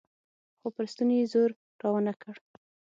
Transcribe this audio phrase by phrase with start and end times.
[0.59, 1.49] خو پر ستوني يې زور
[1.81, 2.35] راونه کړ.